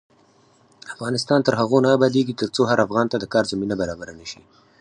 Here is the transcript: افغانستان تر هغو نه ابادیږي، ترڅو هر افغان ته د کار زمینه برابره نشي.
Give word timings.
افغانستان 0.93 1.39
تر 1.47 1.53
هغو 1.61 1.77
نه 1.85 1.89
ابادیږي، 1.97 2.33
ترڅو 2.41 2.61
هر 2.69 2.79
افغان 2.85 3.05
ته 3.11 3.17
د 3.19 3.25
کار 3.33 3.43
زمینه 3.51 3.75
برابره 3.81 4.13
نشي. 4.19 4.41